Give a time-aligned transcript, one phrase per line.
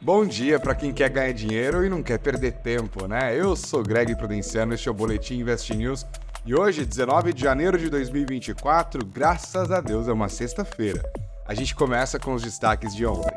[0.00, 3.36] Bom dia para quem quer ganhar dinheiro e não quer perder tempo, né?
[3.36, 6.06] Eu sou Greg Prudenciano, este é o Boletim Invest News
[6.46, 11.02] e hoje, 19 de janeiro de 2024, graças a Deus é uma sexta-feira.
[11.44, 13.36] A gente começa com os destaques de ontem.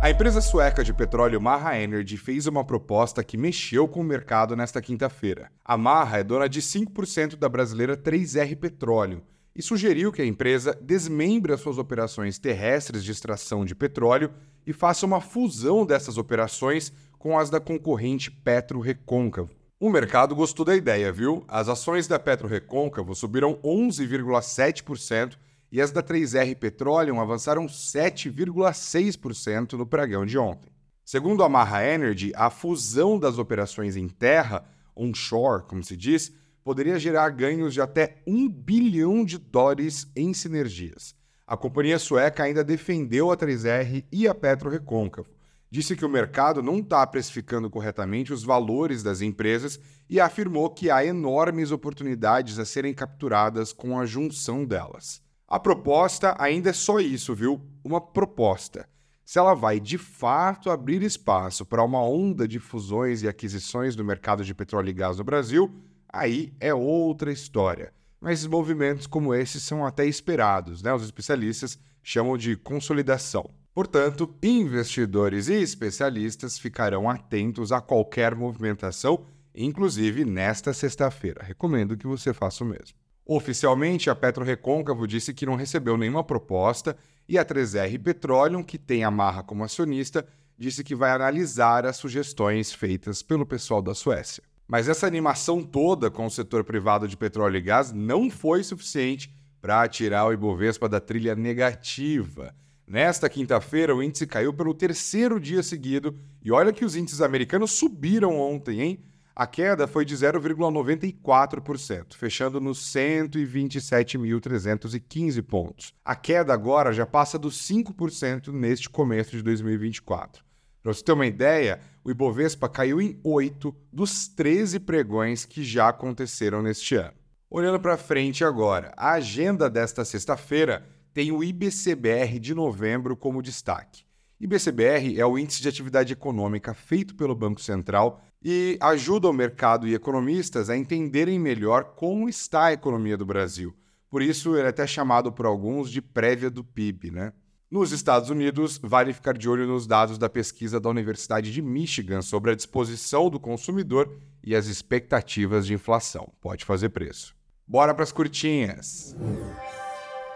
[0.00, 4.56] A empresa sueca de petróleo Maha Energy fez uma proposta que mexeu com o mercado
[4.56, 5.50] nesta quinta-feira.
[5.62, 9.22] A Maha é dona de 5% da brasileira 3R Petróleo
[9.54, 14.32] e sugeriu que a empresa desmembre as suas operações terrestres de extração de petróleo
[14.68, 19.48] e faça uma fusão dessas operações com as da concorrente Petro Recôncavo.
[19.80, 21.42] O mercado gostou da ideia, viu?
[21.48, 25.38] As ações da Petro Recôncavo subiram 11,7%
[25.72, 30.70] e as da 3R Petroleum avançaram 7,6% no pregão de ontem.
[31.02, 36.30] Segundo a Marra Energy, a fusão das operações em terra, onshore, como se diz,
[36.62, 41.16] poderia gerar ganhos de até 1 bilhão de dólares em sinergias.
[41.48, 45.30] A companhia sueca ainda defendeu a 3R e a Petro Recôncavo.
[45.70, 50.90] Disse que o mercado não está precificando corretamente os valores das empresas e afirmou que
[50.90, 55.22] há enormes oportunidades a serem capturadas com a junção delas.
[55.48, 57.62] A proposta ainda é só isso, viu?
[57.82, 58.86] Uma proposta.
[59.24, 64.04] Se ela vai de fato abrir espaço para uma onda de fusões e aquisições no
[64.04, 65.74] mercado de petróleo e gás no Brasil,
[66.12, 67.90] aí é outra história.
[68.20, 70.92] Mas movimentos como esses são até esperados, né?
[70.92, 73.50] Os especialistas chamam de consolidação.
[73.72, 79.24] Portanto, investidores e especialistas ficarão atentos a qualquer movimentação,
[79.54, 81.44] inclusive nesta sexta-feira.
[81.44, 82.96] Recomendo que você faça o mesmo.
[83.24, 86.96] Oficialmente, a Petro Recôncavo disse que não recebeu nenhuma proposta
[87.28, 91.96] e a 3R Petroleum, que tem a Marra como acionista, disse que vai analisar as
[91.96, 94.42] sugestões feitas pelo pessoal da Suécia.
[94.68, 99.34] Mas essa animação toda com o setor privado de petróleo e gás não foi suficiente
[99.62, 102.54] para tirar o Ibovespa da trilha negativa.
[102.86, 107.70] Nesta quinta-feira, o índice caiu pelo terceiro dia seguido e olha que os índices americanos
[107.72, 109.02] subiram ontem, hein?
[109.34, 115.94] A queda foi de 0,94%, fechando nos 127.315 pontos.
[116.04, 120.46] A queda agora já passa dos 5% neste começo de 2024.
[120.88, 125.90] Para você ter uma ideia, o Ibovespa caiu em 8 dos 13 pregões que já
[125.90, 127.12] aconteceram neste ano.
[127.50, 134.06] Olhando para frente agora, a agenda desta sexta-feira tem o IBCBR de novembro como destaque.
[134.40, 139.86] IBCBR é o índice de atividade econômica feito pelo Banco Central e ajuda o mercado
[139.86, 143.76] e economistas a entenderem melhor como está a economia do Brasil.
[144.08, 147.34] Por isso, ele é até chamado por alguns de prévia do PIB, né?
[147.70, 152.22] Nos Estados Unidos, vale ficar de olho nos dados da pesquisa da Universidade de Michigan
[152.22, 154.10] sobre a disposição do consumidor
[154.42, 156.32] e as expectativas de inflação.
[156.40, 157.36] Pode fazer preço.
[157.66, 159.14] Bora para as curtinhas.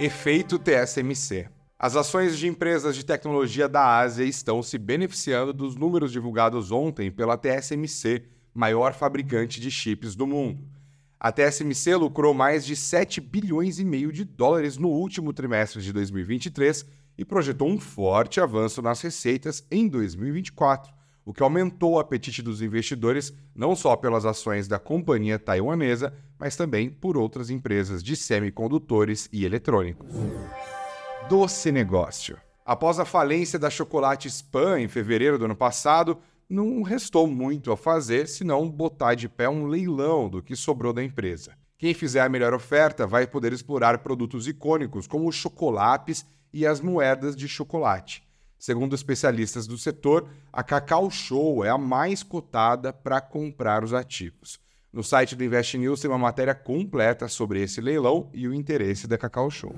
[0.00, 1.48] Efeito TSMC.
[1.78, 7.12] As ações de empresas de tecnologia da Ásia estão se beneficiando dos números divulgados ontem
[7.12, 10.68] pela TSMC, maior fabricante de chips do mundo.
[11.20, 15.92] A TSMC lucrou mais de 7 bilhões e meio de dólares no último trimestre de
[15.92, 16.84] 2023
[17.20, 20.90] e projetou um forte avanço nas receitas em 2024,
[21.22, 26.56] o que aumentou o apetite dos investidores não só pelas ações da companhia taiwanesa, mas
[26.56, 30.08] também por outras empresas de semicondutores e eletrônicos
[31.28, 32.38] doce negócio.
[32.64, 37.76] Após a falência da Chocolate Spam em fevereiro do ano passado, não restou muito a
[37.76, 41.52] fazer senão botar de pé um leilão do que sobrou da empresa.
[41.78, 46.80] Quem fizer a melhor oferta vai poder explorar produtos icônicos como os chocolates e as
[46.80, 48.22] moedas de chocolate.
[48.58, 54.60] Segundo especialistas do setor, a Cacau Show é a mais cotada para comprar os ativos.
[54.92, 59.06] No site do Invest News tem uma matéria completa sobre esse leilão e o interesse
[59.06, 59.74] da Cacau Show.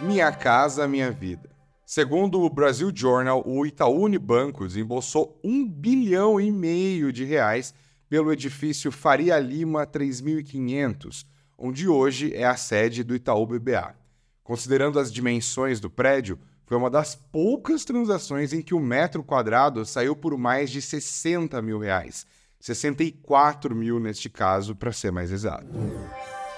[0.00, 1.48] Minha Casa Minha Vida.
[1.86, 7.72] Segundo o Brasil Journal, o Itaú Unibanco desembolsou um bilhão e meio de reais
[8.08, 11.24] pelo edifício Faria Lima 3500,
[11.56, 13.94] onde hoje é a sede do Itaú BBA.
[14.46, 19.84] Considerando as dimensões do prédio, foi uma das poucas transações em que o metro quadrado
[19.84, 22.24] saiu por mais de 60 mil reais.
[22.60, 25.66] 64 mil neste caso, para ser mais exato.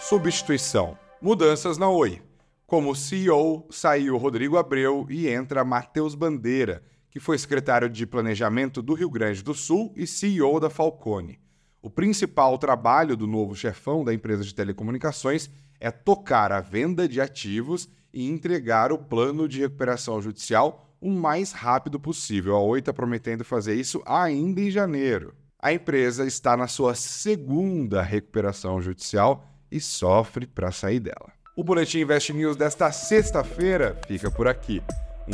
[0.03, 0.99] Substituição.
[1.21, 2.21] Mudanças na Oi.
[2.67, 8.93] Como CEO, saiu Rodrigo Abreu e entra Matheus Bandeira, que foi secretário de Planejamento do
[8.93, 11.41] Rio Grande do Sul e CEO da Falcone.
[11.81, 15.49] O principal trabalho do novo chefão da empresa de telecomunicações
[15.81, 21.53] é tocar a venda de ativos e entregar o plano de recuperação judicial o mais
[21.53, 22.57] rápido possível.
[22.57, 25.35] A Oi está prometendo fazer isso ainda em janeiro.
[25.61, 31.33] A empresa está na sua segunda recuperação judicial e sofre para sair dela.
[31.57, 34.81] O Boletim Invest News desta sexta-feira fica por aqui.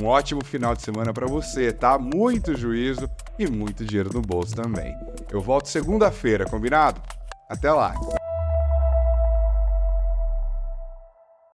[0.01, 1.99] Um ótimo final de semana para você, tá?
[1.99, 3.09] Muito juízo
[3.39, 4.95] e muito dinheiro no bolso também.
[5.31, 7.01] Eu volto segunda-feira, combinado?
[7.49, 7.95] Até lá!